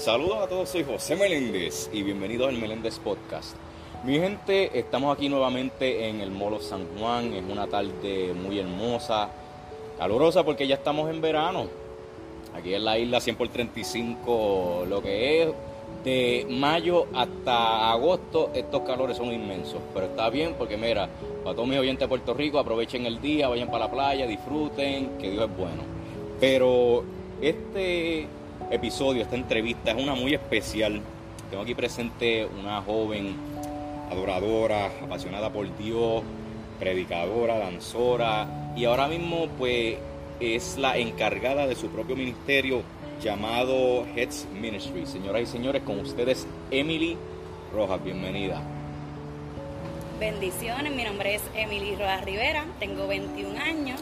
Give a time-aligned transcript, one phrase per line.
[0.00, 3.54] Saludos a todos, soy José Meléndez y bienvenidos al Meléndez Podcast.
[4.02, 9.28] Mi gente, estamos aquí nuevamente en el Molo San Juan, es una tarde muy hermosa,
[9.98, 11.66] calurosa porque ya estamos en verano.
[12.54, 15.48] Aquí en la isla 100 por 35, lo que es
[16.02, 19.82] de mayo hasta agosto, estos calores son inmensos.
[19.92, 21.10] Pero está bien porque mira,
[21.44, 25.18] para todos mis oyentes de Puerto Rico, aprovechen el día, vayan para la playa, disfruten,
[25.18, 25.82] que Dios es bueno.
[26.40, 27.04] Pero
[27.42, 28.39] este
[28.70, 31.00] episodio, esta entrevista es una muy especial.
[31.50, 33.34] Tengo aquí presente una joven
[34.10, 36.22] adoradora, apasionada por Dios,
[36.78, 39.96] predicadora, danzora y ahora mismo pues
[40.40, 42.82] es la encargada de su propio ministerio
[43.22, 45.06] llamado Heads Ministry.
[45.06, 47.16] Señoras y señores, con ustedes Emily
[47.74, 48.62] Rojas, bienvenida.
[50.18, 54.00] Bendiciones, mi nombre es Emily Rojas Rivera, tengo 21 años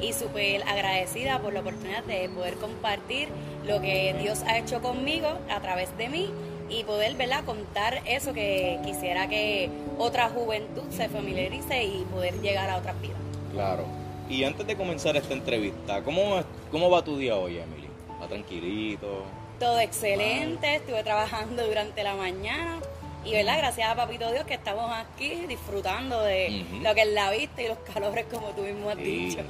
[0.00, 3.28] y súper agradecida por la oportunidad de poder compartir
[3.66, 6.30] lo que Dios ha hecho conmigo a través de mí
[6.68, 7.44] y poder ¿verdad?
[7.44, 13.16] contar eso que quisiera que otra juventud se familiarice y poder llegar a otras vidas.
[13.52, 13.84] Claro.
[14.28, 17.88] Y antes de comenzar esta entrevista, ¿cómo, cómo va tu día hoy, Emily?
[18.22, 19.24] ¿Va tranquilito?
[19.58, 22.80] Todo excelente, estuve trabajando durante la mañana
[23.24, 27.30] y verdad, gracias a Papito Dios que estamos aquí disfrutando de lo que es la
[27.30, 29.40] vista y los calores como tú mismo has dicho.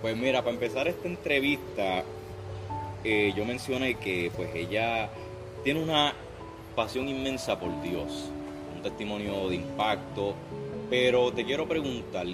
[0.00, 2.04] Pues mira, para empezar esta entrevista,
[3.04, 5.10] eh, yo mencioné que pues ella
[5.64, 6.12] tiene una
[6.74, 8.30] pasión inmensa por Dios,
[8.74, 10.34] un testimonio de impacto,
[10.88, 12.26] pero te quiero preguntar,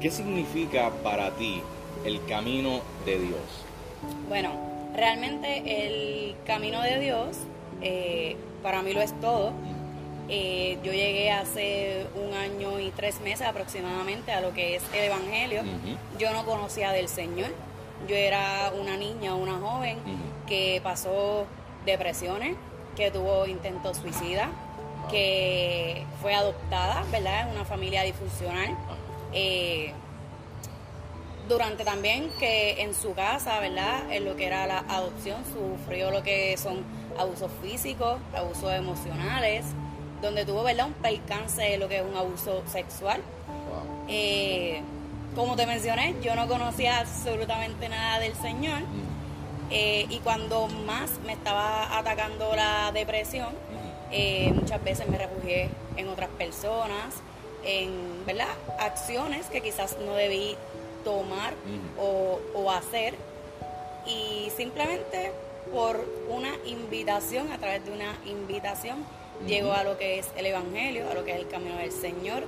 [0.00, 1.60] ¿qué significa para ti
[2.04, 3.40] el camino de Dios?
[4.28, 4.50] Bueno,
[4.94, 7.36] realmente el camino de Dios
[7.80, 9.52] eh, para mí lo es todo.
[10.28, 15.04] Eh, yo llegué hace un año y tres meses aproximadamente a lo que es el
[15.04, 15.62] Evangelio.
[16.18, 17.50] Yo no conocía del Señor.
[18.08, 19.98] Yo era una niña, una joven
[20.46, 21.46] que pasó
[21.86, 22.56] depresiones,
[22.96, 24.50] que tuvo intentos suicida,
[25.10, 27.48] que fue adoptada, ¿verdad?
[27.48, 28.76] En una familia disfuncional.
[29.32, 29.92] Eh,
[31.48, 34.10] durante también que en su casa, ¿verdad?
[34.10, 36.84] En lo que era la adopción, sufrió lo que son
[37.18, 39.64] abusos físicos, abusos emocionales,
[40.22, 40.86] donde tuvo, ¿verdad?
[40.86, 43.20] Un percance de lo que es un abuso sexual.
[44.08, 44.82] Eh,
[45.34, 48.80] como te mencioné, yo no conocía absolutamente nada del Señor.
[49.70, 53.48] Eh, y cuando más me estaba atacando la depresión,
[54.12, 57.14] eh, muchas veces me refugié en otras personas,
[57.64, 58.48] en ¿verdad?
[58.78, 60.56] acciones que quizás no debí
[61.04, 61.54] tomar
[61.98, 63.14] o, hacer.
[64.06, 65.32] Y simplemente
[65.72, 69.04] por una invitación, a través de una invitación,
[69.46, 72.44] llego a lo que es el Evangelio, a lo que es el camino del Señor,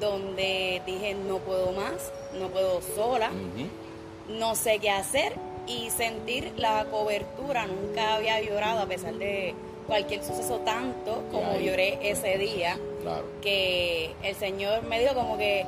[0.00, 3.30] donde dije no puedo más, no puedo sola,
[4.28, 5.34] no sé qué hacer
[5.66, 7.66] y sentir la cobertura.
[7.66, 9.54] Nunca había llorado a pesar de
[9.86, 12.78] cualquier suceso tanto como lloré ese día,
[13.42, 15.66] que el Señor me dijo como que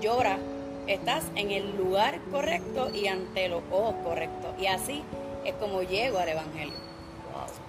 [0.00, 0.38] llora,
[0.86, 4.50] estás en el lugar correcto y ante los ojos correctos.
[4.60, 5.02] Y así
[5.44, 6.74] es como llego al Evangelio.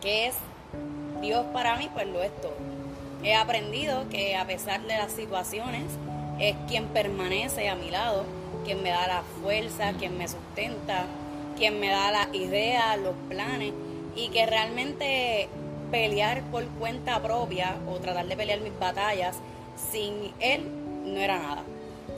[0.02, 0.36] que es
[1.22, 1.90] Dios para mí?
[1.94, 2.75] Pues lo es todo.
[3.26, 5.86] He aprendido que a pesar de las situaciones,
[6.40, 8.24] es quien permanece a mi lado,
[8.66, 11.08] quien me da la fuerza, quien me sustenta,
[11.58, 13.74] quien me da las ideas, los planes,
[14.16, 15.50] y que realmente
[15.90, 19.38] pelear por cuenta propia o tratar de pelear mis batallas
[19.92, 20.70] sin Él
[21.06, 21.64] no era nada.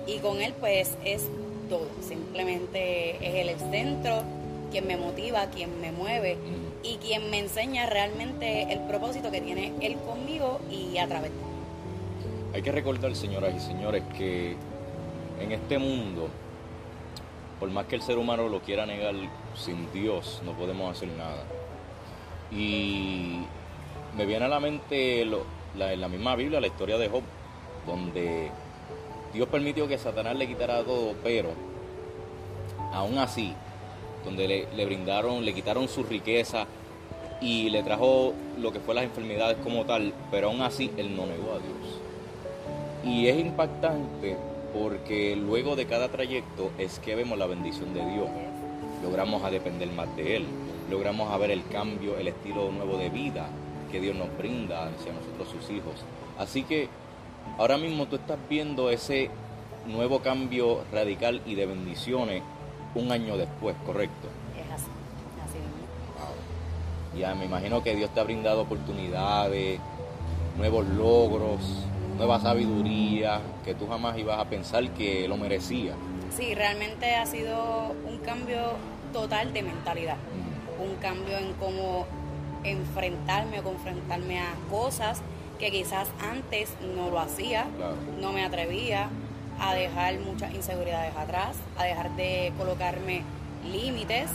[0.07, 1.23] Y con Él pues es
[1.69, 4.23] todo, simplemente es el centro,
[4.71, 6.37] quien me motiva, quien me mueve
[6.83, 11.37] y quien me enseña realmente el propósito que tiene Él conmigo y a través de
[11.37, 11.43] mí.
[12.53, 14.55] Hay que recordar, señoras y señores, que
[15.41, 16.29] en este mundo,
[17.59, 19.15] por más que el ser humano lo quiera negar,
[19.55, 21.43] sin Dios no podemos hacer nada.
[22.51, 23.39] Y
[24.15, 25.25] me viene a la mente
[25.75, 27.23] la, la misma Biblia la historia de Job,
[27.85, 28.49] donde
[29.33, 31.49] Dios permitió que Satanás le quitara todo, pero
[32.93, 33.53] aún así
[34.27, 36.67] donde le, brindaron, le quitaron su riqueza
[37.39, 41.25] y le trajo lo que fue las enfermedades como tal, pero aún así él no
[41.25, 42.01] negó a Dios.
[43.05, 44.35] Y es impactante
[44.77, 48.27] porque luego de cada trayecto es que vemos la bendición de Dios.
[49.01, 50.45] Logramos a depender más de Él,
[50.91, 53.47] logramos a ver el cambio, el estilo nuevo de vida
[53.91, 55.93] que Dios nos brinda hacia nosotros sus hijos.
[56.37, 56.89] Así que
[57.57, 59.29] ahora mismo tú estás viendo ese
[59.87, 62.43] nuevo cambio radical y de bendiciones
[62.97, 64.27] un año después, ¿correcto?
[64.57, 64.89] Es así,
[65.45, 65.57] así
[66.17, 67.19] Wow.
[67.19, 69.79] Ya me imagino que Dios te ha brindado oportunidades,
[70.57, 71.61] nuevos logros,
[72.17, 75.93] nueva sabiduría, que tú jamás ibas a pensar que lo merecía.
[76.35, 78.73] Sí, realmente ha sido un cambio
[79.13, 80.17] total de mentalidad,
[80.79, 82.05] un cambio en cómo
[82.63, 85.21] enfrentarme o confrontarme a cosas
[85.59, 87.65] que quizás antes no lo hacía,
[88.21, 89.09] no me atrevía
[89.59, 93.23] a dejar muchas inseguridades atrás, a dejar de colocarme
[93.71, 94.29] límites,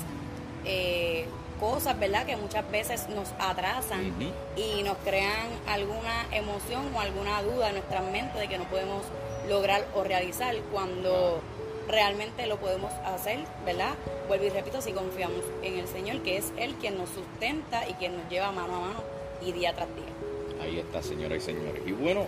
[0.64, 1.26] eh,
[1.60, 2.26] cosas, ¿verdad?
[2.26, 4.12] Que muchas veces nos atrasan
[4.56, 9.02] y nos crean alguna emoción o alguna duda en nuestra mente de que no podemos
[9.48, 11.40] lograr o realizar cuando
[11.88, 13.94] realmente lo podemos hacer, ¿verdad?
[14.28, 17.94] Vuelvo y repito, si confiamos en el Señor, que es Él quien nos sustenta y
[17.94, 19.02] quien nos lleva mano a mano
[19.44, 20.62] y día tras día.
[20.62, 21.82] Ahí está, señoras y señores.
[21.86, 22.26] Y bueno,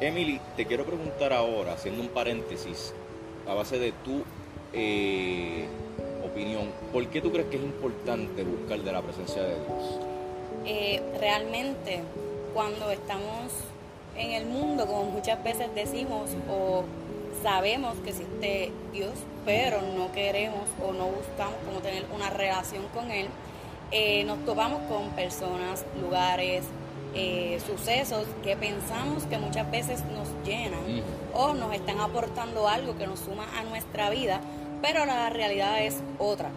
[0.00, 2.92] Emily, te quiero preguntar ahora, haciendo un paréntesis,
[3.48, 4.24] a base de tu
[4.74, 5.66] eh,
[6.24, 10.00] opinión, ¿por qué tú crees que es importante buscar de la presencia de Dios?
[10.66, 12.00] Eh, realmente,
[12.52, 13.52] cuando estamos
[14.18, 16.84] en el mundo, como muchas veces decimos, o
[17.42, 19.12] sabemos que existe Dios,
[19.46, 23.28] pero no queremos o no buscamos como tener una relación con Él,
[23.92, 26.64] eh, nos topamos con personas, lugares,
[27.18, 31.02] eh, sucesos que pensamos que muchas veces nos llenan
[31.32, 34.42] o nos están aportando algo que nos suma a nuestra vida,
[34.82, 36.50] pero la realidad es otra.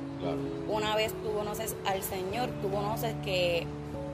[0.67, 3.65] Una vez tú conoces al Señor, tú conoces que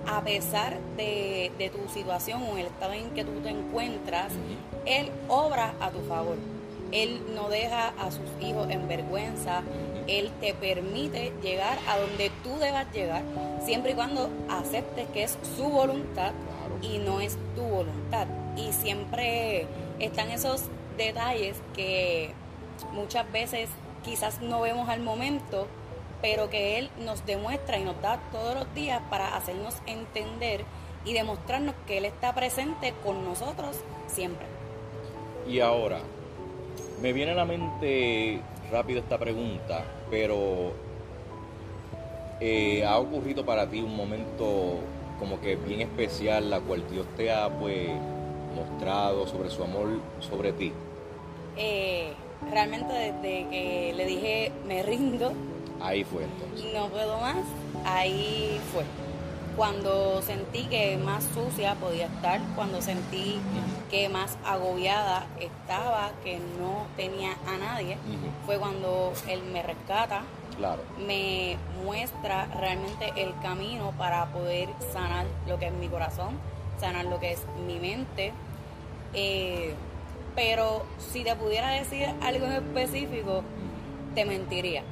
[0.06, 4.32] a pesar de, tu situación o el estado en que tú te encuentras,
[4.86, 6.38] Él obra a tu favor.
[6.92, 9.64] Él no deja a sus hijos en vergüenza.
[10.08, 13.24] Él te permite llegar a donde tú debas llegar,
[13.64, 16.32] siempre y cuando aceptes que es su voluntad
[16.82, 18.28] y no es tu voluntad.
[18.56, 19.68] Y siempre
[20.00, 20.64] están esos
[20.98, 22.34] detalles que
[22.94, 23.70] muchas veces
[24.04, 25.68] quizás no vemos al momento,
[26.22, 30.64] pero que Él nos demuestra y nos da todos los días para hacernos entender
[31.04, 33.78] y demostrarnos que Él está presente con nosotros
[34.08, 34.46] siempre.
[35.48, 36.00] Y ahora,
[37.02, 38.40] me viene a la mente
[38.72, 40.74] rápido esta pregunta, pero
[42.40, 44.80] eh, ¿ha ocurrido para ti un momento
[45.20, 47.90] como que bien especial, la cual Dios te ha pues
[48.56, 50.72] mostrado sobre su amor sobre ti?
[51.58, 52.14] Eh,
[52.52, 55.34] realmente desde que le dije me rindo.
[55.82, 56.74] Ahí fue entonces.
[56.74, 57.38] No puedo más,
[57.86, 58.84] ahí fue.
[59.56, 63.40] Cuando sentí que más sucia podía estar, cuando sentí
[63.90, 67.98] que más agobiada estaba, que no tenía a nadie,
[68.46, 70.24] fue cuando él me rescata,
[70.58, 70.82] claro.
[71.08, 76.38] me muestra realmente el camino para poder sanar lo que es mi corazón,
[76.80, 78.34] sanar lo que es mi mente.
[79.14, 79.74] Eh,
[80.36, 83.44] pero si te pudiera decir algo en específico,
[84.14, 84.84] te mentiría.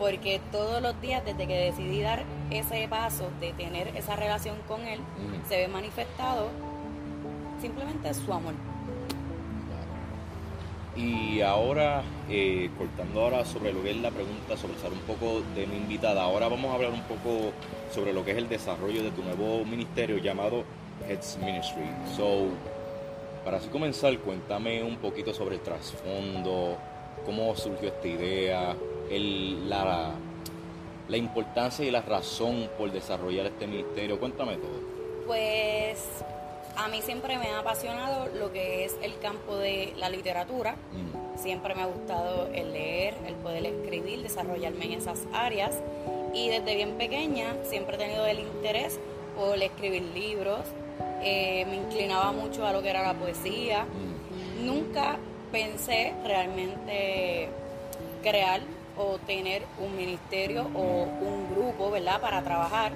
[0.00, 4.80] Porque todos los días, desde que decidí dar ese paso de tener esa relación con
[4.86, 4.98] él,
[5.46, 6.48] se ve manifestado
[7.60, 8.54] simplemente su amor.
[10.96, 15.42] Y ahora, eh, cortando ahora sobre lo que es la pregunta, sobre ser un poco
[15.54, 17.52] de mi invitada, ahora vamos a hablar un poco
[17.92, 20.64] sobre lo que es el desarrollo de tu nuevo ministerio llamado
[21.06, 21.84] Heads Ministry.
[22.16, 22.46] So,
[23.44, 26.78] para así comenzar, cuéntame un poquito sobre el trasfondo,
[27.26, 28.74] cómo surgió esta idea,
[29.10, 30.12] el, la,
[31.08, 34.18] la importancia y la razón por desarrollar este ministerio.
[34.18, 34.80] Cuéntame todo.
[35.26, 36.24] Pues
[36.76, 40.76] a mí siempre me ha apasionado lo que es el campo de la literatura.
[40.92, 41.38] Mm.
[41.38, 45.74] Siempre me ha gustado el leer, el poder escribir, desarrollarme en esas áreas.
[46.32, 48.98] Y desde bien pequeña siempre he tenido el interés
[49.36, 50.60] por escribir libros,
[51.22, 53.84] eh, me inclinaba mucho a lo que era la poesía.
[53.84, 54.66] Mm.
[54.66, 55.18] Nunca
[55.50, 57.48] pensé realmente
[58.22, 58.60] crear
[59.00, 62.92] o tener un ministerio o un grupo, ¿verdad?, para trabajar.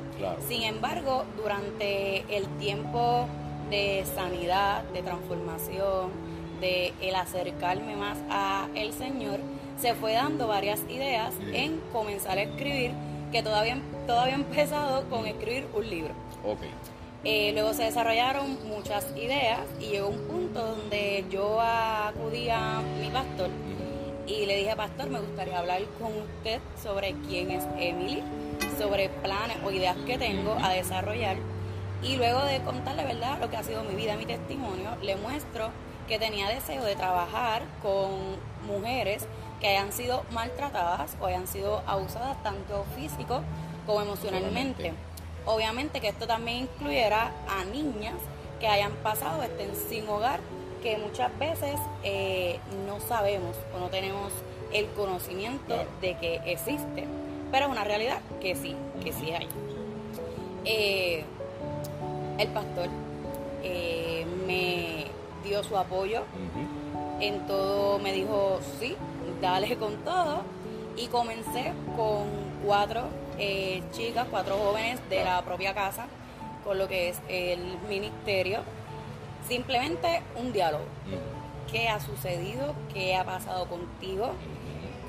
[0.46, 3.26] Sin embargo, durante el tiempo
[3.70, 6.10] de sanidad, de transformación,
[6.60, 9.40] de el acercarme más a el Señor,
[9.80, 12.92] se fue dando varias ideas en comenzar a escribir,
[13.32, 16.14] que todavía, todavía he empezado con escribir un libro.
[16.44, 16.70] Okay.
[17.24, 23.08] Eh, luego se desarrollaron muchas ideas y llegó un punto donde yo acudí a mi
[23.08, 23.48] pastor
[24.26, 28.22] y le dije, pastor, me gustaría hablar con usted sobre quién es Emily,
[28.78, 31.36] sobre planes o ideas que tengo a desarrollar.
[32.02, 35.70] Y luego de contarle, ¿verdad?, lo que ha sido mi vida, mi testimonio, le muestro
[36.08, 39.26] que tenía deseo de trabajar con mujeres
[39.60, 43.42] que hayan sido maltratadas o hayan sido abusadas tanto físico
[43.86, 44.92] como emocionalmente.
[45.46, 48.16] Obviamente que esto también incluyera a niñas
[48.60, 50.40] que hayan pasado, estén sin hogar,
[50.84, 54.30] que muchas veces eh, no sabemos o no tenemos
[54.70, 57.06] el conocimiento de que existe,
[57.50, 59.48] pero es una realidad que sí, que sí hay.
[60.66, 61.24] Eh,
[62.38, 62.88] el pastor
[63.62, 65.06] eh, me
[65.42, 66.22] dio su apoyo,
[67.18, 68.94] en todo me dijo sí,
[69.40, 70.42] dale con todo,
[70.98, 72.26] y comencé con
[72.64, 73.04] cuatro
[73.38, 76.06] eh, chicas, cuatro jóvenes de la propia casa,
[76.62, 78.60] con lo que es el ministerio.
[79.48, 80.84] Simplemente un diálogo.
[81.70, 82.74] ¿Qué ha sucedido?
[82.92, 84.32] ¿Qué ha pasado contigo?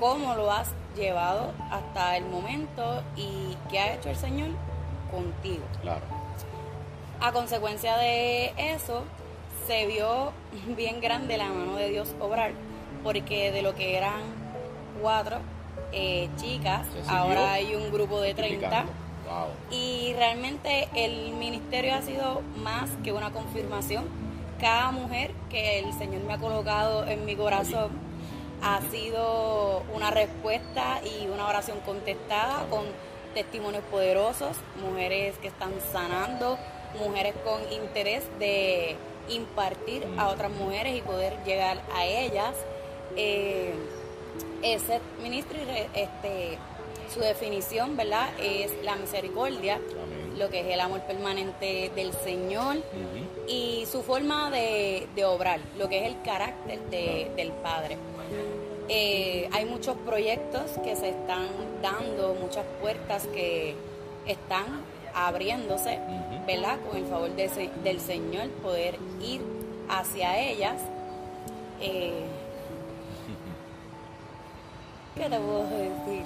[0.00, 3.02] ¿Cómo lo has llevado hasta el momento?
[3.16, 4.50] ¿Y qué ha hecho el Señor
[5.10, 5.64] contigo?
[5.80, 6.02] Claro.
[7.20, 9.04] A consecuencia de eso,
[9.66, 10.32] se vio
[10.76, 12.52] bien grande la mano de Dios obrar,
[13.02, 14.20] porque de lo que eran
[15.00, 15.38] cuatro
[15.92, 18.84] eh, chicas, ahora hay un grupo de 30.
[19.70, 24.04] Y realmente el ministerio ha sido más que una confirmación.
[24.60, 27.90] Cada mujer que el Señor me ha colocado en mi corazón
[28.62, 32.84] ha sido una respuesta y una oración contestada con
[33.34, 36.58] testimonios poderosos, mujeres que están sanando,
[36.98, 38.96] mujeres con interés de
[39.28, 40.28] impartir a mm.
[40.28, 42.54] otras mujeres y poder llegar a ellas.
[43.16, 43.74] Eh,
[44.62, 45.58] ese ministro,
[45.94, 46.58] este,
[47.12, 48.28] su definición, ¿verdad?
[48.40, 49.80] Es la misericordia,
[50.36, 52.76] lo que es el amor permanente del Señor
[53.48, 57.96] y su forma de, obrar, lo que es el carácter del Padre.
[58.88, 61.48] Eh, hay muchos proyectos que se están
[61.82, 63.74] dando, muchas puertas que
[64.26, 64.84] están
[65.14, 65.98] abriéndose,
[66.46, 66.78] ¿verdad?
[66.86, 69.40] Con el favor de, del Señor, poder ir
[69.88, 70.76] hacia ellas.
[71.80, 72.12] Eh,
[75.16, 76.24] ¿Qué te puedo decir?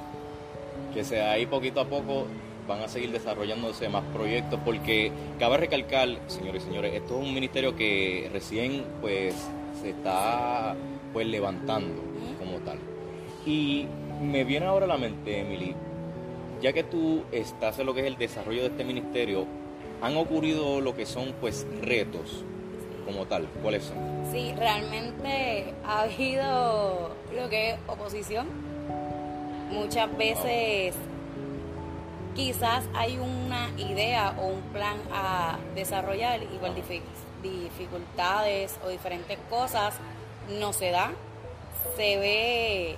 [0.92, 2.26] Que sea ahí poquito a poco
[2.66, 7.32] van a seguir desarrollándose más proyectos porque cabe recalcar, señores y señores, esto es un
[7.32, 9.35] ministerio que recién pues
[9.80, 10.75] se está
[11.12, 12.02] pues levantando
[12.38, 12.78] como tal.
[13.47, 13.87] Y
[14.20, 15.75] me viene ahora a la mente, Emily,
[16.61, 19.47] ya que tú estás en lo que es el desarrollo de este ministerio,
[20.02, 22.44] han ocurrido lo que son pues retos
[23.04, 23.49] como tal.
[23.62, 23.97] ¿Cuáles son?
[24.32, 28.69] Sí, realmente ha habido lo que es oposición.
[29.70, 30.94] Muchas veces
[32.34, 36.74] quizás hay una idea o un plan a desarrollar, igual
[37.42, 39.94] dificultades o diferentes cosas
[40.58, 41.12] no se da.
[41.96, 42.96] Se ve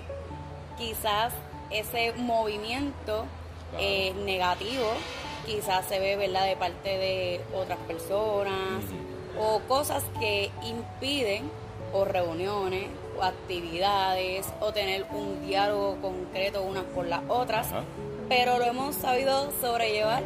[0.78, 1.32] quizás
[1.70, 3.24] ese movimiento
[3.78, 4.88] eh, negativo,
[5.46, 6.46] quizás se ve ¿verdad?
[6.46, 8.84] de parte de otras personas
[9.38, 11.50] o cosas que impiden
[11.92, 12.88] o reuniones
[13.24, 17.68] actividades o tener un diálogo concreto unas por las otras,
[18.28, 20.22] pero lo hemos sabido sobrellevar.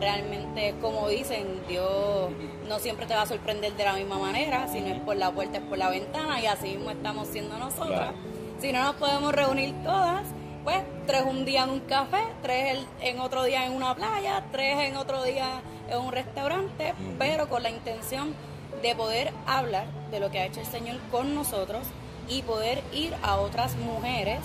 [0.00, 2.30] Realmente, como dicen, Dios
[2.66, 5.30] no siempre te va a sorprender de la misma manera, si no es por la
[5.30, 8.14] puerta, es por la ventana y así mismo estamos siendo nosotras.
[8.60, 10.22] Si no nos podemos reunir todas,
[10.64, 14.78] pues tres un día en un café, tres en otro día en una playa, tres
[14.80, 18.34] en otro día en un restaurante, pero con la intención
[18.82, 21.82] de poder hablar de lo que ha hecho el Señor con nosotros
[22.30, 24.38] y poder ir a otras mujeres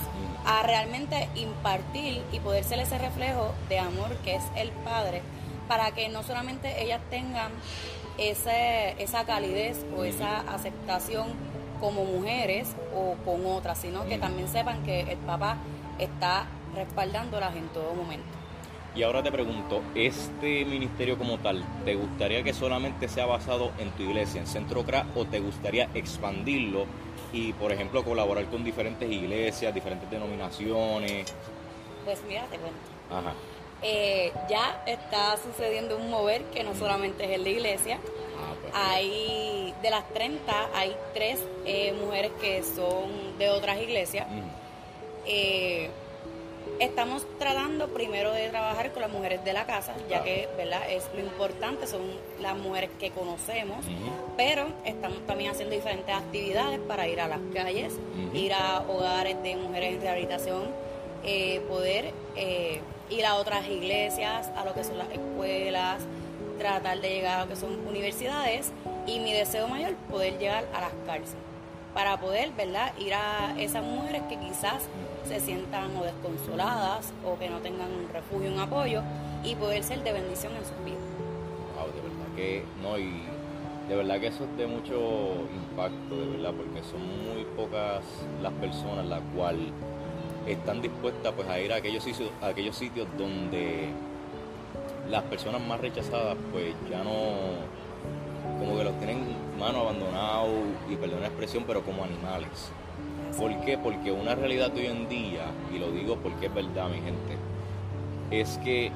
[0.46, 5.22] a realmente impartir y poder ser ese reflejo de amor que es el Padre,
[5.68, 7.52] para que no solamente ellas tengan
[8.18, 11.28] ese, esa calidez o esa aceptación
[11.80, 15.58] como mujeres o con otras, sino que también sepan que el papá
[16.00, 18.26] está respaldándolas en todo momento.
[18.96, 23.90] Y ahora te pregunto, ¿este ministerio como tal, te gustaría que solamente sea basado en
[23.92, 26.86] tu iglesia, en Centro CRA, o te gustaría expandirlo
[27.36, 31.34] y, por ejemplo, colaborar con diferentes iglesias, diferentes denominaciones?
[32.06, 32.80] Pues mira, te cuento.
[33.12, 33.34] Ajá.
[33.82, 38.00] Eh, ya está sucediendo un mover que no solamente es en la iglesia.
[38.74, 44.28] Ah, hay, de las 30, hay tres eh, mujeres que son de otras iglesias.
[45.26, 45.90] Eh,
[46.80, 50.82] estamos tratando primero de trabajar con las mujeres de la casa, ya que ¿verdad?
[50.90, 52.02] es lo importante, son
[52.42, 53.86] las mujeres que conocemos,
[54.38, 57.94] pero estamos también haciendo diferentes actividades para ir a las calles,
[58.34, 60.64] ir a hogares de mujeres en rehabilitación,
[61.24, 66.02] eh, poder eh, ir a otras iglesias, a lo que son las escuelas,
[66.58, 68.72] tratar de llegar a lo que son universidades
[69.08, 71.36] y mi deseo mayor, poder llegar a las cárceles
[71.94, 74.84] para poder, ¿verdad?, ir a esas mujeres que quizás
[75.26, 79.02] se sientan o desconsoladas o que no tengan un refugio, un apoyo
[79.44, 81.00] y poder ser de bendición en sus vidas.
[81.76, 83.24] Wow, de verdad que no, y
[83.90, 88.04] de verdad que eso es de mucho impacto, de verdad, porque son muy pocas
[88.42, 89.68] las personas las cuales
[90.48, 93.90] están dispuestas pues a ir a aquellos sitios, a aquellos sitios donde
[95.10, 97.12] las personas más rechazadas pues ya no
[98.60, 99.26] como que los tienen
[99.60, 100.50] manos abandonados
[100.90, 102.72] y perdón la expresión, pero como animales.
[103.38, 103.78] ¿Por qué?
[103.78, 107.38] Porque una realidad de hoy en día, y lo digo porque es verdad, mi gente,
[108.32, 108.92] es que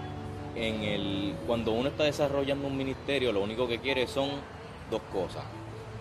[0.56, 4.30] en el, cuando uno está desarrollando un ministerio, lo único que quiere son
[4.90, 5.44] dos cosas.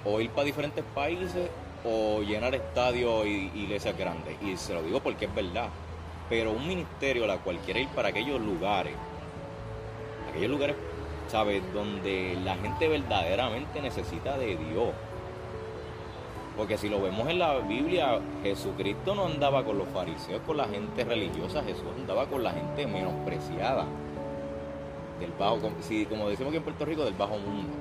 [0.04, 1.48] O ir para diferentes países
[1.84, 4.36] o llenar estadios y iglesias grandes.
[4.42, 5.68] Y se lo digo porque es verdad.
[6.28, 8.92] pero un ministerio la cual quiere ir para aquellos lugares,
[10.28, 10.76] aquellos lugares,
[11.28, 11.62] ¿sabes?
[11.72, 14.90] Donde la gente verdaderamente necesita de Dios.
[16.58, 20.66] Porque si lo vemos en la Biblia, Jesucristo no andaba con los fariseos, con la
[20.66, 23.86] gente religiosa, Jesús andaba con la gente menospreciada.
[25.20, 27.72] Del bajo, si, como decimos aquí en Puerto Rico, del bajo mundo.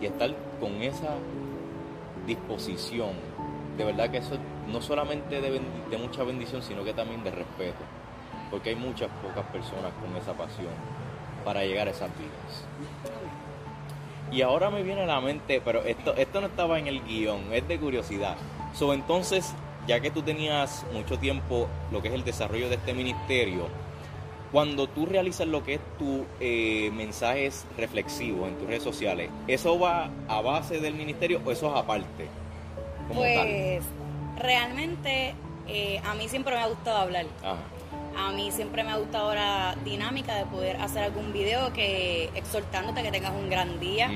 [0.00, 1.16] Y estar con esa
[2.28, 3.10] disposición,
[3.76, 4.36] de verdad que eso
[4.68, 5.60] no solamente de,
[5.90, 7.82] de mucha bendición, sino que también de respeto.
[8.52, 10.72] Porque hay muchas pocas personas con esa pasión
[11.44, 12.64] para llegar a esas vidas.
[14.30, 17.52] Y ahora me viene a la mente, pero esto, esto no estaba en el guion,
[17.52, 18.36] es de curiosidad.
[18.74, 19.54] So, entonces,
[19.86, 23.68] ya que tú tenías mucho tiempo lo que es el desarrollo de este ministerio,
[24.52, 29.78] cuando tú realizas lo que es tu eh, mensajes reflexivos en tus redes sociales, ¿eso
[29.78, 32.28] va a base del ministerio o eso es aparte?
[33.14, 33.82] pues
[34.36, 35.34] realmente
[35.66, 37.26] eh, a mí siempre me ha gustado hablar.
[38.16, 43.00] A mí siempre me ha gustado la dinámica de poder hacer algún video que exhortándote
[43.00, 44.10] a que tengas un gran día,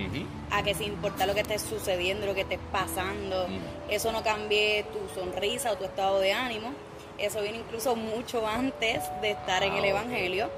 [0.50, 3.46] a que sin importar lo que esté sucediendo, lo que esté pasando,
[3.88, 6.72] eso no cambie tu sonrisa o tu estado de ánimo.
[7.18, 10.50] Eso viene incluso mucho antes de estar en el Evangelio.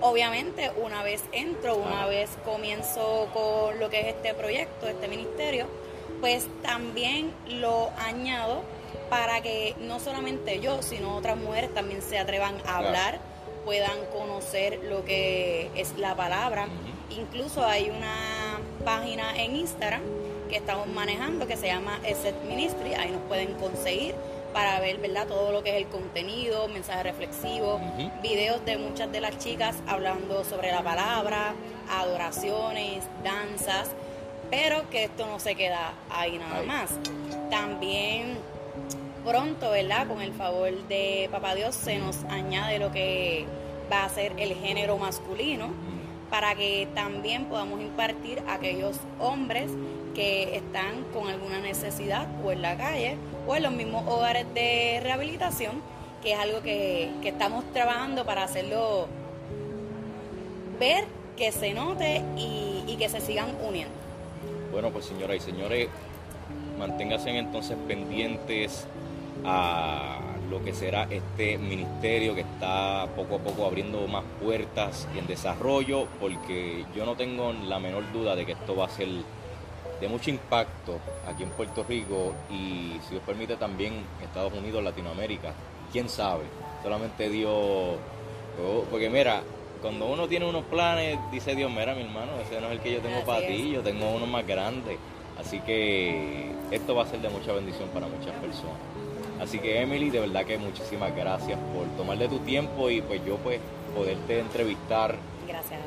[0.00, 5.66] Obviamente, una vez entro, una vez comienzo con lo que es este proyecto, este ministerio,
[6.20, 8.62] pues también lo añado
[9.10, 13.18] para que no solamente yo, sino otras mujeres también se atrevan a hablar,
[13.64, 16.68] puedan conocer lo que es la palabra.
[17.10, 20.02] Incluso hay una página en Instagram
[20.48, 24.14] que estamos manejando que se llama Eset Ministry, ahí nos pueden conseguir
[24.52, 25.26] para ver ¿verdad?
[25.26, 27.80] todo lo que es el contenido, mensajes reflexivos,
[28.22, 31.54] videos de muchas de las chicas hablando sobre la palabra,
[31.90, 33.90] adoraciones, danzas,
[34.50, 36.90] pero que esto no se queda ahí nada más.
[37.50, 38.36] También
[39.24, 40.06] pronto, ¿verdad?
[40.08, 43.46] Con el favor de Papá Dios se nos añade lo que
[43.90, 45.68] va a ser el género masculino
[46.30, 49.70] para que también podamos impartir a aquellos hombres
[50.14, 53.16] que están con alguna necesidad o en la calle
[53.46, 55.82] o en los mismos hogares de rehabilitación,
[56.22, 59.08] que es algo que, estamos trabajando para hacerlo
[60.80, 61.04] ver,
[61.36, 63.94] que se note y, y que se sigan uniendo.
[64.70, 65.88] Bueno, pues señoras y señores,
[66.82, 68.86] manténganse entonces pendientes
[69.44, 70.18] a
[70.50, 75.26] lo que será este ministerio que está poco a poco abriendo más puertas y en
[75.28, 79.08] desarrollo, porque yo no tengo la menor duda de que esto va a ser
[80.00, 85.54] de mucho impacto aquí en Puerto Rico y si os permite también Estados Unidos, Latinoamérica.
[85.92, 86.44] ¿Quién sabe?
[86.82, 87.52] Solamente Dios...
[88.60, 89.42] Oh, porque mira,
[89.80, 92.92] cuando uno tiene unos planes, dice Dios, mira mi hermano, ese no es el que
[92.92, 94.98] yo tengo para ti, yo tengo uno más grande.
[95.38, 98.76] Así que esto va a ser de mucha bendición para muchas personas.
[99.40, 103.36] Así que Emily, de verdad que muchísimas gracias por tomarle tu tiempo y pues yo
[103.38, 103.58] pues
[103.94, 105.16] poderte entrevistar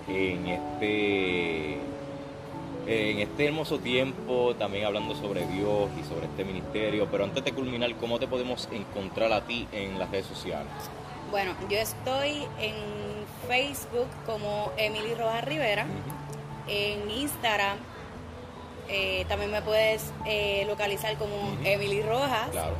[0.07, 1.79] en este
[2.87, 7.07] en este hermoso tiempo, también hablando sobre Dios y sobre este ministerio.
[7.09, 10.67] Pero antes de culminar, ¿cómo te podemos encontrar a ti en las redes sociales?
[11.31, 12.75] Bueno, yo estoy en
[13.47, 15.87] Facebook como Emily Rojas Rivera,
[16.67, 17.77] en Instagram
[18.89, 22.49] eh, también me puedes eh, localizar como Emily Rojas.
[22.51, 22.75] Claro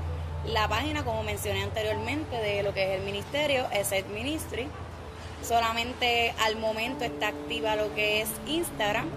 [0.48, 4.68] la página, como mencioné anteriormente, de lo que es el ministerio, es Ed Ministry.
[5.42, 9.08] Solamente al momento está activa lo que es Instagram.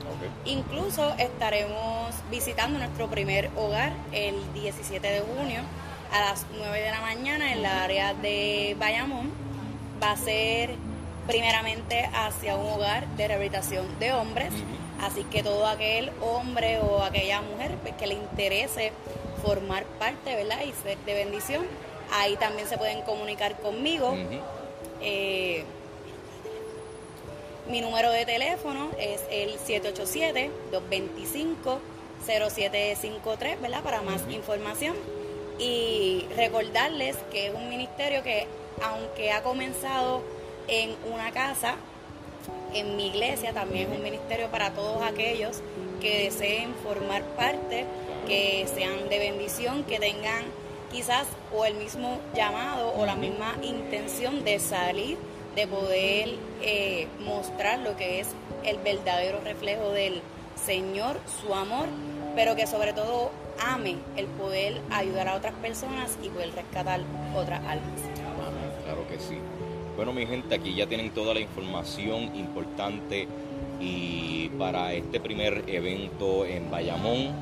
[0.45, 5.61] Incluso estaremos visitando nuestro primer hogar el 17 de junio
[6.13, 9.31] a las 9 de la mañana en la área de Bayamón.
[10.03, 10.77] Va a ser
[11.29, 14.53] primeramente hacia un hogar de rehabilitación de hombres.
[15.01, 18.93] Así que todo aquel hombre o aquella mujer pues, que le interese
[19.45, 20.59] formar parte, ¿verdad?
[20.67, 21.65] Y ser de bendición.
[22.11, 24.17] Ahí también se pueden comunicar conmigo.
[25.01, 25.65] Eh,
[27.69, 29.59] mi número de teléfono es el
[32.27, 33.83] 787-225-0753, ¿verdad?
[33.83, 34.97] Para más información.
[35.59, 38.47] Y recordarles que es un ministerio que,
[38.83, 40.23] aunque ha comenzado
[40.69, 41.75] en una casa,
[42.75, 45.63] en mi iglesia también es un ministerio para todos aquellos
[46.01, 47.87] que deseen formar parte
[48.27, 50.45] que sean de bendición, que tengan
[50.93, 55.19] quizás o el mismo llamado o la misma intención de salir,
[55.55, 58.29] de poder eh, mostrar lo que es
[58.65, 60.21] el verdadero reflejo del
[60.65, 61.87] Señor, su amor,
[62.35, 67.01] pero que sobre todo ame el poder ayudar a otras personas y poder rescatar
[67.35, 68.01] otras almas.
[68.85, 69.39] Claro que sí.
[69.99, 73.27] Bueno, mi gente, aquí ya tienen toda la información importante
[73.81, 77.35] y para este primer evento en Bayamón,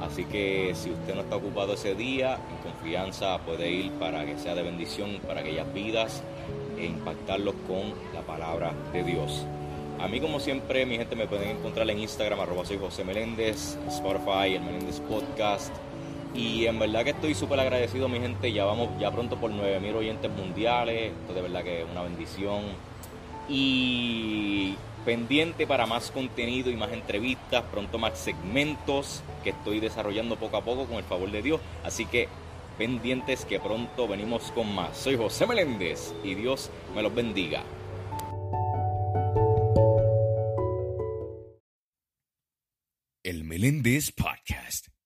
[0.00, 4.38] Así que si usted no está ocupado ese día, en confianza puede ir para que
[4.38, 6.22] sea de bendición para aquellas vidas
[6.78, 9.44] e impactarlos con la palabra de Dios.
[9.98, 13.78] A mí, como siempre, mi gente me pueden encontrar en Instagram, arroba soy José Meléndez,
[13.88, 15.74] Spotify, el Meléndez Podcast.
[16.36, 18.52] Y en verdad que estoy súper agradecido, mi gente.
[18.52, 21.12] Ya vamos ya pronto por 9000 oyentes mundiales.
[21.12, 22.62] Esto de verdad que es una bendición.
[23.48, 24.74] Y
[25.06, 30.64] pendiente para más contenido y más entrevistas, pronto más segmentos que estoy desarrollando poco a
[30.64, 31.60] poco con el favor de Dios.
[31.84, 32.28] Así que
[32.76, 34.96] pendientes que pronto venimos con más.
[34.96, 37.62] Soy José Meléndez y Dios me los bendiga.
[43.22, 44.88] El Meléndez Podcast,